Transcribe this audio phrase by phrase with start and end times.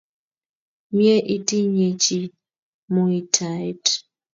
[0.93, 2.19] Mye itinye chi
[2.91, 3.83] muitaet